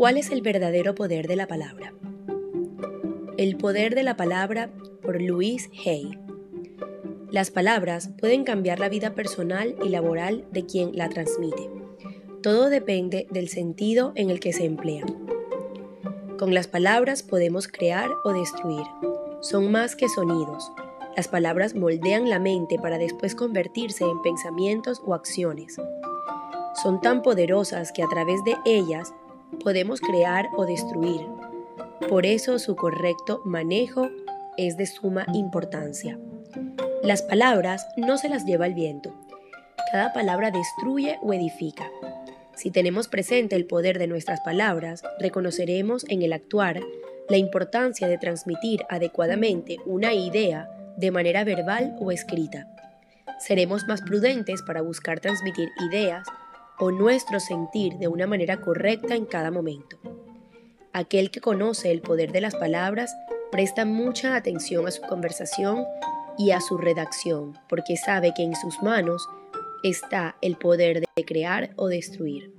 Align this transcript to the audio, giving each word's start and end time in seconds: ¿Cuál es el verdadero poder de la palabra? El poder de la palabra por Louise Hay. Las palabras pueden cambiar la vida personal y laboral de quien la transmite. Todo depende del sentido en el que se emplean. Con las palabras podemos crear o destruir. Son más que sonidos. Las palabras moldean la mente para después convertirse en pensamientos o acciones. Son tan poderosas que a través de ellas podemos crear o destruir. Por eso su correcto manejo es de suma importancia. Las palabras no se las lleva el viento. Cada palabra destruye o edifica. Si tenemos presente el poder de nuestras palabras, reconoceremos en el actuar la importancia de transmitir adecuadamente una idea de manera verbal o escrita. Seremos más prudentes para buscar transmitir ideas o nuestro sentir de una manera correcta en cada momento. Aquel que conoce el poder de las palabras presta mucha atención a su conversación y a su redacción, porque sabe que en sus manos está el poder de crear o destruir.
¿Cuál 0.00 0.16
es 0.16 0.30
el 0.30 0.40
verdadero 0.40 0.94
poder 0.94 1.28
de 1.28 1.36
la 1.36 1.46
palabra? 1.46 1.92
El 3.36 3.58
poder 3.58 3.94
de 3.94 4.02
la 4.02 4.16
palabra 4.16 4.70
por 5.02 5.20
Louise 5.20 5.68
Hay. 5.84 6.18
Las 7.30 7.50
palabras 7.50 8.08
pueden 8.18 8.44
cambiar 8.44 8.80
la 8.80 8.88
vida 8.88 9.14
personal 9.14 9.76
y 9.84 9.90
laboral 9.90 10.46
de 10.52 10.64
quien 10.64 10.96
la 10.96 11.10
transmite. 11.10 11.68
Todo 12.42 12.70
depende 12.70 13.26
del 13.30 13.50
sentido 13.50 14.12
en 14.14 14.30
el 14.30 14.40
que 14.40 14.54
se 14.54 14.64
emplean. 14.64 15.04
Con 16.38 16.54
las 16.54 16.66
palabras 16.66 17.22
podemos 17.22 17.68
crear 17.68 18.08
o 18.24 18.32
destruir. 18.32 18.86
Son 19.42 19.70
más 19.70 19.96
que 19.96 20.08
sonidos. 20.08 20.72
Las 21.14 21.28
palabras 21.28 21.74
moldean 21.74 22.30
la 22.30 22.38
mente 22.38 22.78
para 22.78 22.96
después 22.96 23.34
convertirse 23.34 24.04
en 24.04 24.22
pensamientos 24.22 25.02
o 25.04 25.12
acciones. 25.12 25.76
Son 26.82 27.02
tan 27.02 27.20
poderosas 27.20 27.92
que 27.92 28.02
a 28.02 28.08
través 28.08 28.42
de 28.44 28.56
ellas 28.64 29.12
podemos 29.62 30.00
crear 30.00 30.48
o 30.56 30.66
destruir. 30.66 31.26
Por 32.08 32.26
eso 32.26 32.58
su 32.58 32.76
correcto 32.76 33.42
manejo 33.44 34.08
es 34.56 34.76
de 34.76 34.86
suma 34.86 35.26
importancia. 35.34 36.18
Las 37.02 37.22
palabras 37.22 37.86
no 37.96 38.18
se 38.18 38.28
las 38.28 38.44
lleva 38.44 38.66
el 38.66 38.74
viento. 38.74 39.14
Cada 39.92 40.12
palabra 40.12 40.50
destruye 40.50 41.18
o 41.22 41.32
edifica. 41.32 41.90
Si 42.54 42.70
tenemos 42.70 43.08
presente 43.08 43.56
el 43.56 43.66
poder 43.66 43.98
de 43.98 44.06
nuestras 44.06 44.40
palabras, 44.40 45.02
reconoceremos 45.18 46.04
en 46.08 46.22
el 46.22 46.32
actuar 46.32 46.80
la 47.28 47.36
importancia 47.36 48.08
de 48.08 48.18
transmitir 48.18 48.84
adecuadamente 48.88 49.78
una 49.86 50.12
idea 50.12 50.68
de 50.96 51.10
manera 51.10 51.44
verbal 51.44 51.96
o 52.00 52.12
escrita. 52.12 52.68
Seremos 53.38 53.86
más 53.86 54.02
prudentes 54.02 54.62
para 54.62 54.82
buscar 54.82 55.20
transmitir 55.20 55.70
ideas 55.90 56.26
o 56.80 56.90
nuestro 56.90 57.38
sentir 57.38 57.98
de 57.98 58.08
una 58.08 58.26
manera 58.26 58.60
correcta 58.60 59.14
en 59.14 59.26
cada 59.26 59.50
momento. 59.50 59.98
Aquel 60.92 61.30
que 61.30 61.40
conoce 61.40 61.92
el 61.92 62.00
poder 62.00 62.32
de 62.32 62.40
las 62.40 62.56
palabras 62.56 63.14
presta 63.52 63.84
mucha 63.84 64.34
atención 64.34 64.88
a 64.88 64.90
su 64.90 65.02
conversación 65.02 65.84
y 66.38 66.52
a 66.52 66.60
su 66.60 66.78
redacción, 66.78 67.58
porque 67.68 67.96
sabe 67.96 68.32
que 68.34 68.42
en 68.42 68.56
sus 68.56 68.82
manos 68.82 69.28
está 69.82 70.36
el 70.40 70.56
poder 70.56 71.00
de 71.00 71.24
crear 71.24 71.70
o 71.76 71.88
destruir. 71.88 72.52